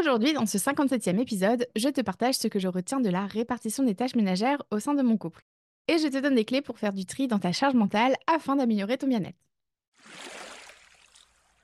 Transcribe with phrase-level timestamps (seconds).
[0.00, 3.84] Aujourd'hui, dans ce 57e épisode, je te partage ce que je retiens de la répartition
[3.84, 5.42] des tâches ménagères au sein de mon couple.
[5.86, 8.56] Et je te donne des clés pour faire du tri dans ta charge mentale afin
[8.56, 9.38] d'améliorer ton bien-être.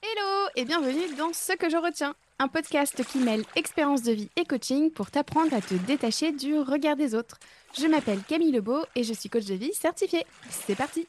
[0.02, 4.30] Hello et bienvenue dans Ce que je retiens, un podcast qui mêle expérience de vie
[4.36, 7.38] et coaching pour t'apprendre à te détacher du regard des autres.
[7.76, 10.24] Je m'appelle Camille Lebeau et je suis coach de vie certifiée.
[10.50, 11.08] C'est parti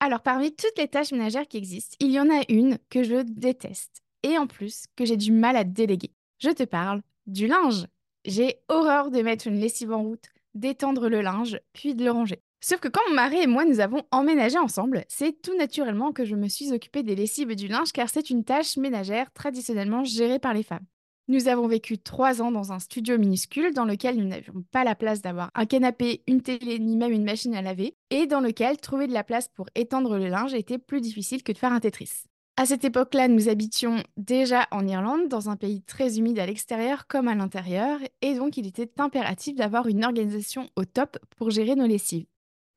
[0.00, 3.22] Alors parmi toutes les tâches ménagères qui existent, il y en a une que je
[3.22, 6.12] déteste et en plus que j'ai du mal à déléguer.
[6.38, 7.86] Je te parle du linge.
[8.24, 12.42] J'ai horreur de mettre une lessive en route, d'étendre le linge, puis de le ranger.
[12.64, 16.24] Sauf que quand mon mari et moi nous avons emménagé ensemble, c'est tout naturellement que
[16.24, 20.04] je me suis occupée des lessives et du linge car c'est une tâche ménagère traditionnellement
[20.04, 20.86] gérée par les femmes.
[21.26, 24.94] Nous avons vécu trois ans dans un studio minuscule dans lequel nous n'avions pas la
[24.94, 28.76] place d'avoir un canapé, une télé ni même une machine à laver et dans lequel
[28.76, 31.80] trouver de la place pour étendre le linge était plus difficile que de faire un
[31.80, 32.24] Tetris.
[32.56, 37.06] À cette époque-là, nous habitions déjà en Irlande, dans un pays très humide à l'extérieur
[37.06, 41.74] comme à l'intérieur, et donc il était impératif d'avoir une organisation au top pour gérer
[41.74, 42.26] nos lessives.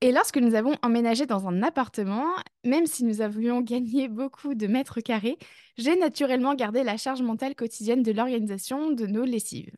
[0.02, 2.27] Et lorsque nous avons emménagé dans un appartement,
[2.64, 5.38] même si nous avions gagné beaucoup de mètres carrés,
[5.77, 9.75] j'ai naturellement gardé la charge mentale quotidienne de l'organisation de nos lessives.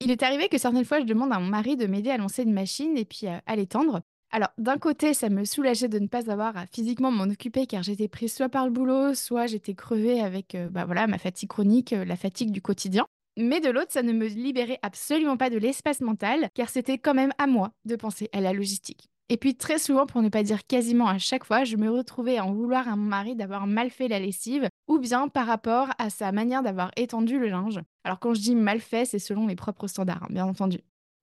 [0.00, 2.44] Il est arrivé que certaines fois, je demande à mon mari de m'aider à lancer
[2.44, 4.00] une machine et puis à, l'étendre.
[4.30, 7.82] Alors, d'un côté, ça me soulageait de ne pas avoir à physiquement m'en occuper car
[7.82, 11.94] j'étais prise soit par le boulot, soit j'étais crevée avec euh, bah ma fatigue chronique,
[11.94, 13.06] euh, la fatigue du quotidien.
[13.38, 17.14] Mais de l'autre, ça ne me libérait absolument pas de l'espace mental car c'était quand
[17.14, 19.08] même à moi de penser à la logistique.
[19.30, 22.36] Et puis très souvent, pour ne pas dire quasiment à chaque fois, je me retrouvais
[22.38, 25.88] à en vouloir à mon mari d'avoir mal fait la lessive ou bien par rapport
[25.98, 27.80] à sa manière d'avoir étendu le linge.
[28.04, 30.80] Alors quand je dis mal fait, c'est selon mes propres standards, hein, bien entendu.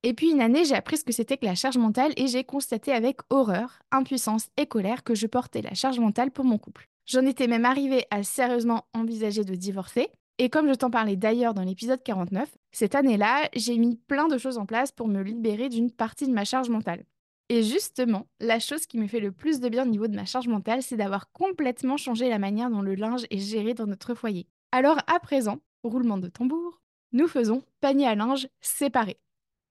[0.08, 2.44] Et puis une année, j'ai appris ce que c'était que la charge mentale et j'ai
[2.44, 6.88] constaté avec horreur, impuissance et colère que je portais la charge mentale pour mon couple.
[7.08, 10.09] J'en étais même arrivée à sérieusement envisager de divorcer.
[10.38, 14.38] Et comme je t'en parlais d'ailleurs dans l'épisode 49, cette année-là, j'ai mis plein de
[14.38, 17.03] choses en place pour me libérer d'une partie de ma charge mentale.
[17.50, 20.26] Et justement, la chose qui me fait le plus de bien au niveau de ma
[20.26, 24.14] charge mentale, c'est d'avoir complètement changé la manière dont le linge est géré dans notre
[24.14, 24.45] foyer.
[24.72, 26.80] Alors à présent, roulement de tambour,
[27.11, 29.17] nous faisons panier à linge séparé.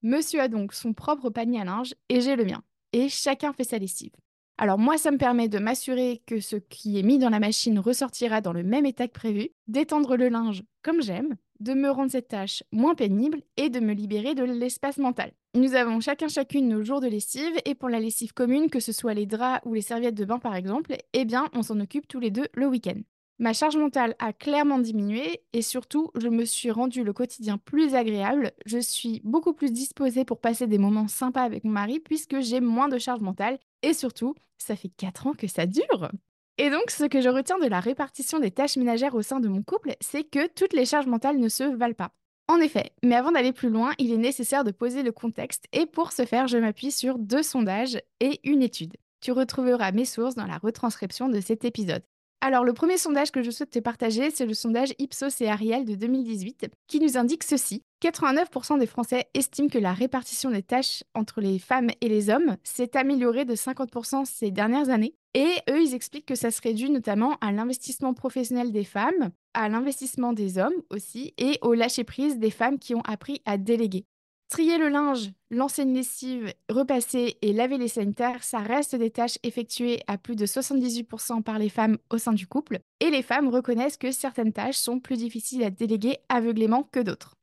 [0.04, 2.62] Monsieur a donc son propre panier à linge et j'ai le mien.
[2.92, 4.12] Et chacun fait sa lessive.
[4.58, 7.78] Alors moi, ça me permet de m'assurer que ce qui est mis dans la machine
[7.78, 12.10] ressortira dans le même état que prévu, d'étendre le linge comme j'aime, de me rendre
[12.10, 15.32] cette tâche moins pénible et de me libérer de l'espace mental.
[15.54, 18.92] Nous avons chacun chacune nos jours de lessive et pour la lessive commune, que ce
[18.92, 22.08] soit les draps ou les serviettes de bain par exemple, eh bien on s'en occupe
[22.08, 23.00] tous les deux le week-end.
[23.40, 27.96] Ma charge mentale a clairement diminué et surtout, je me suis rendu le quotidien plus
[27.96, 28.52] agréable.
[28.64, 32.60] Je suis beaucoup plus disposée pour passer des moments sympas avec mon mari puisque j'ai
[32.60, 36.12] moins de charge mentale et surtout, ça fait 4 ans que ça dure.
[36.58, 39.48] Et donc, ce que je retiens de la répartition des tâches ménagères au sein de
[39.48, 42.12] mon couple, c'est que toutes les charges mentales ne se valent pas.
[42.46, 45.86] En effet, mais avant d'aller plus loin, il est nécessaire de poser le contexte et
[45.86, 48.94] pour ce faire, je m'appuie sur deux sondages et une étude.
[49.20, 52.04] Tu retrouveras mes sources dans la retranscription de cet épisode.
[52.46, 55.86] Alors, le premier sondage que je souhaite te partager, c'est le sondage Ipsos et Ariel
[55.86, 57.80] de 2018, qui nous indique ceci.
[58.02, 62.58] 89% des Français estiment que la répartition des tâches entre les femmes et les hommes
[62.62, 65.14] s'est améliorée de 50% ces dernières années.
[65.32, 69.70] Et eux, ils expliquent que ça serait dû notamment à l'investissement professionnel des femmes, à
[69.70, 74.04] l'investissement des hommes aussi et au lâcher-prise des femmes qui ont appris à déléguer.
[74.48, 79.38] Trier le linge, lancer une lessive, repasser et laver les sanitaires, ça reste des tâches
[79.42, 82.78] effectuées à plus de 78% par les femmes au sein du couple.
[83.00, 87.34] Et les femmes reconnaissent que certaines tâches sont plus difficiles à déléguer aveuglément que d'autres.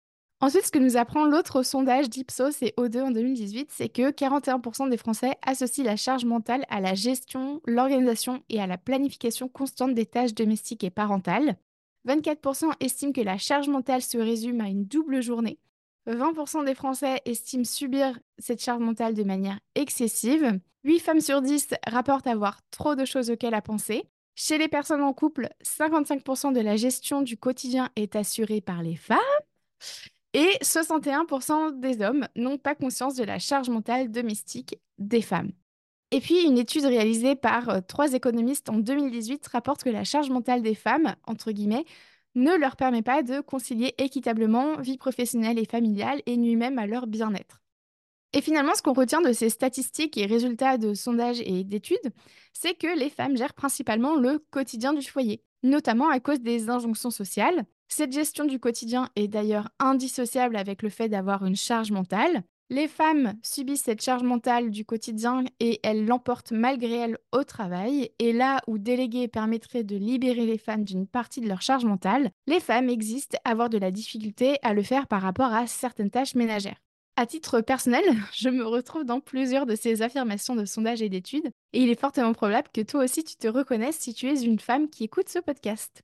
[0.44, 4.90] Ensuite, ce que nous apprend l'autre sondage d'Ipsos et O2 en 2018, c'est que 41%
[4.90, 9.94] des Français associent la charge mentale à la gestion, l'organisation et à la planification constante
[9.94, 11.57] des tâches domestiques et parentales.
[12.07, 15.59] 24% estiment que la charge mentale se résume à une double journée.
[16.07, 20.59] 20% des Français estiment subir cette charge mentale de manière excessive.
[20.84, 24.03] 8 femmes sur 10 rapportent avoir trop de choses auxquelles à penser.
[24.35, 28.95] Chez les personnes en couple, 55% de la gestion du quotidien est assurée par les
[28.95, 29.19] femmes.
[30.34, 35.52] Et 61% des hommes n'ont pas conscience de la charge mentale domestique des femmes.
[36.11, 40.29] Et puis, une étude réalisée par euh, trois économistes en 2018 rapporte que la charge
[40.29, 41.85] mentale des femmes, entre guillemets,
[42.35, 46.87] ne leur permet pas de concilier équitablement vie professionnelle et familiale et nuit même à
[46.87, 47.61] leur bien-être.
[48.33, 52.11] Et finalement, ce qu'on retient de ces statistiques et résultats de sondages et d'études,
[52.53, 57.11] c'est que les femmes gèrent principalement le quotidien du foyer, notamment à cause des injonctions
[57.11, 57.66] sociales.
[57.89, 62.43] Cette gestion du quotidien est d'ailleurs indissociable avec le fait d'avoir une charge mentale.
[62.72, 68.12] Les femmes subissent cette charge mentale du quotidien et elles l'emportent malgré elles au travail.
[68.18, 72.32] Et là où déléguer permettrait de libérer les femmes d'une partie de leur charge mentale,
[72.47, 76.34] les femmes existent avoir de la difficulté à le faire par rapport à certaines tâches
[76.34, 76.79] ménagères.
[77.18, 81.52] À titre personnel, je me retrouve dans plusieurs de ces affirmations de sondages et d'études,
[81.74, 84.59] et il est fortement probable que toi aussi tu te reconnaisses si tu es une
[84.59, 86.03] femme qui écoute ce podcast.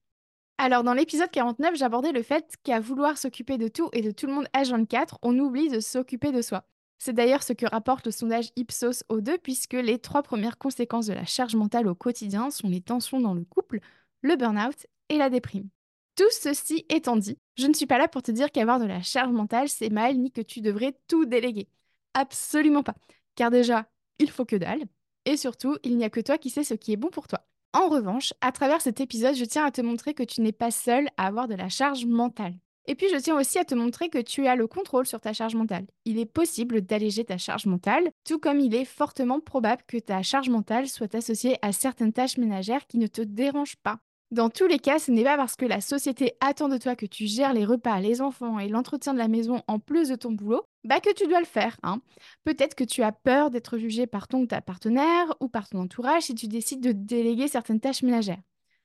[0.60, 4.26] Alors, dans l'épisode 49, j'abordais le fait qu'à vouloir s'occuper de tout et de tout
[4.26, 6.66] le monde H24, on oublie de s'occuper de soi.
[6.98, 11.14] C'est d'ailleurs ce que rapporte le sondage Ipsos O2, puisque les trois premières conséquences de
[11.14, 13.80] la charge mentale au quotidien sont les tensions dans le couple,
[14.22, 15.70] le burn-out et la déprime.
[16.16, 19.04] Tout ceci étant dit, je ne suis pas là pour te dire qu'avoir de la
[19.04, 21.68] charge mentale, c'est mal, ni que tu devrais tout déléguer.
[22.16, 22.96] Absolument pas.
[23.36, 23.86] Car déjà,
[24.18, 24.86] il faut que dalle.
[25.26, 27.46] Et surtout, il n'y a que toi qui sais ce qui est bon pour toi.
[27.78, 30.72] En revanche, à travers cet épisode, je tiens à te montrer que tu n'es pas
[30.72, 32.56] seul à avoir de la charge mentale.
[32.88, 35.32] Et puis, je tiens aussi à te montrer que tu as le contrôle sur ta
[35.32, 35.86] charge mentale.
[36.04, 40.24] Il est possible d'alléger ta charge mentale, tout comme il est fortement probable que ta
[40.24, 44.00] charge mentale soit associée à certaines tâches ménagères qui ne te dérangent pas.
[44.32, 47.06] Dans tous les cas, ce n'est pas parce que la société attend de toi que
[47.06, 50.32] tu gères les repas, les enfants et l'entretien de la maison en plus de ton
[50.32, 51.78] boulot, bah que tu dois le faire.
[51.84, 52.02] Hein.
[52.44, 55.82] Peut-être que tu as peur d'être jugé par ton ou ta partenaire ou par ton
[55.82, 58.42] entourage si tu décides de déléguer certaines tâches ménagères.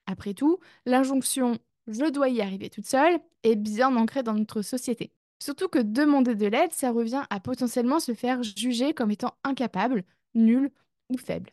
[0.06, 1.58] Après tout, l'injonction
[1.88, 5.12] je dois y arriver toute seule est bien ancrée dans notre société.
[5.40, 10.04] Surtout que demander de l'aide, ça revient à potentiellement se faire juger comme étant incapable,
[10.34, 10.70] nul
[11.08, 11.50] ou faible.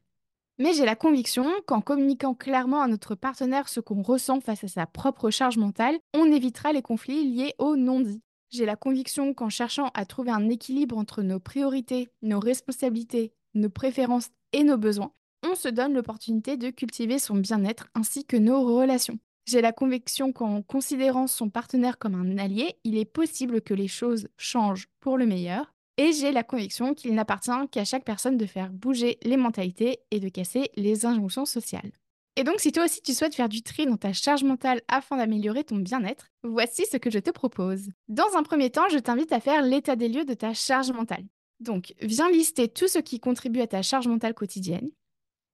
[0.60, 4.68] Mais j'ai la conviction qu'en communiquant clairement à notre partenaire ce qu'on ressent face à
[4.68, 8.22] sa propre charge mentale, on évitera les conflits liés au non-dit.
[8.52, 13.70] J'ai la conviction qu'en cherchant à trouver un équilibre entre nos priorités, nos responsabilités, nos
[13.70, 15.14] préférences et nos besoins,
[15.44, 19.20] on se donne l'opportunité de cultiver son bien-être ainsi que nos relations.
[19.46, 23.88] J'ai la conviction qu'en considérant son partenaire comme un allié, il est possible que les
[23.88, 28.46] choses changent pour le meilleur et j'ai la conviction qu'il n'appartient qu'à chaque personne de
[28.46, 31.92] faire bouger les mentalités et de casser les injonctions sociales.
[32.40, 35.18] Et donc, si toi aussi tu souhaites faire du tri dans ta charge mentale afin
[35.18, 37.90] d'améliorer ton bien-être, voici ce que je te propose.
[38.08, 41.26] Dans un premier temps, je t'invite à faire l'état des lieux de ta charge mentale.
[41.60, 44.90] Donc, viens lister tout ce qui contribue à ta charge mentale quotidienne.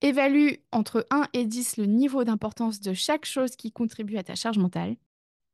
[0.04, 4.36] Évalue entre 1 et 10 le niveau d'importance de chaque chose qui contribue à ta
[4.36, 4.96] charge mentale.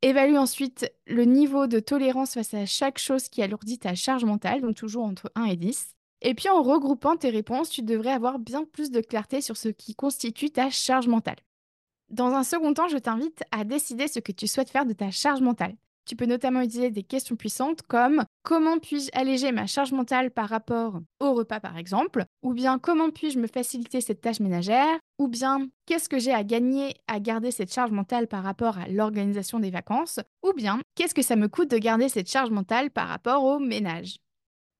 [0.02, 4.60] Évalue ensuite le niveau de tolérance face à chaque chose qui alourdit ta charge mentale,
[4.60, 5.96] donc toujours entre 1 et 10.
[6.24, 9.68] Et puis en regroupant tes réponses, tu devrais avoir bien plus de clarté sur ce
[9.68, 11.36] qui constitue ta charge mentale.
[12.10, 15.10] Dans un second temps, je t'invite à décider ce que tu souhaites faire de ta
[15.10, 15.74] charge mentale.
[16.04, 20.48] Tu peux notamment utiliser des questions puissantes comme comment puis-je alléger ma charge mentale par
[20.48, 25.28] rapport au repas par exemple, ou bien comment puis-je me faciliter cette tâche ménagère, ou
[25.28, 29.60] bien qu'est-ce que j'ai à gagner à garder cette charge mentale par rapport à l'organisation
[29.60, 33.08] des vacances, ou bien qu'est-ce que ça me coûte de garder cette charge mentale par
[33.08, 34.16] rapport au ménage?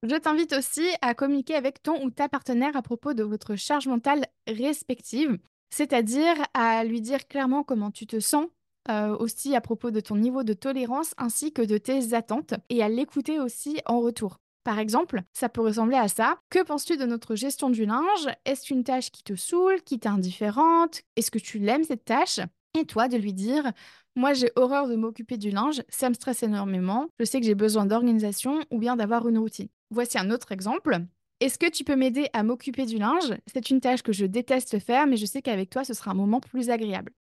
[0.03, 3.87] Je t'invite aussi à communiquer avec ton ou ta partenaire à propos de votre charge
[3.87, 5.39] mentale respective,
[5.71, 8.49] c'est-à-dire à lui dire clairement comment tu te sens
[8.91, 12.83] euh, aussi à propos de ton niveau de tolérance ainsi que de tes attentes et
[12.83, 14.39] à l'écouter aussi en retour.
[14.65, 16.41] Par exemple, ça peut ressembler à ça.
[16.51, 18.29] Que penses-tu de notre gestion du linge?
[18.45, 21.03] Est-ce une tâche qui te saoule, qui t'est indifférente?
[21.15, 22.41] Est-ce que tu l'aimes cette tâche?
[22.77, 23.71] Et toi de lui dire
[24.15, 27.55] moi, j'ai horreur de m'occuper du linge, ça me stresse énormément, je sais que j'ai
[27.55, 29.69] besoin d'organisation ou bien d'avoir une routine.
[29.93, 31.01] Voici un autre exemple.
[31.41, 33.35] Est-ce que tu peux m'aider à m'occuper du linge?
[33.47, 36.15] C'est une tâche que je déteste faire, mais je sais qu'avec toi, ce sera un
[36.15, 37.13] moment plus agréable.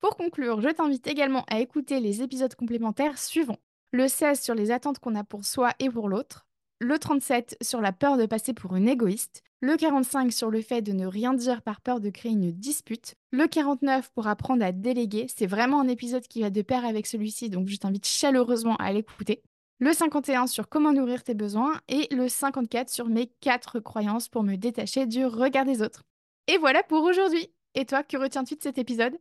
[0.00, 3.58] Pour conclure, je t'invite également à écouter les épisodes complémentaires suivants.
[3.90, 6.46] Le 16 sur les attentes qu'on a pour soi et pour l'autre,
[6.78, 10.80] le 37 sur la peur de passer pour une égoïste, le 45 sur le fait
[10.80, 14.70] de ne rien dire par peur de créer une dispute, le 49 pour apprendre à
[14.70, 18.76] déléguer, c'est vraiment un épisode qui va de pair avec celui-ci, donc je t'invite chaleureusement
[18.76, 19.42] à l'écouter,
[19.82, 24.44] le 51 sur comment nourrir tes besoins et le 54 sur mes 4 croyances pour
[24.44, 26.04] me détacher du regard des autres.
[26.46, 27.52] Et voilà pour aujourd'hui.
[27.74, 29.18] Et toi, que retiens-tu de cet épisode?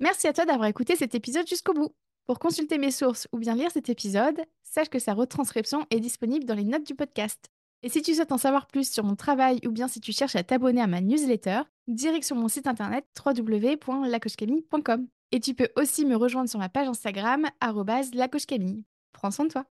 [0.00, 1.94] Merci à toi d'avoir écouté cet épisode jusqu'au bout.
[2.26, 6.46] Pour consulter mes sources ou bien lire cet épisode, sache que sa retranscription est disponible
[6.46, 7.46] dans les notes du podcast.
[7.84, 10.34] Et si tu souhaites en savoir plus sur mon travail ou bien si tu cherches
[10.34, 15.06] à t'abonner à ma newsletter, direct sur mon site internet www.lacochecamille.com.
[15.30, 17.46] Et tu peux aussi me rejoindre sur ma page Instagram,
[18.14, 18.82] lacochecamille.
[19.12, 19.64] Prends soin de toi.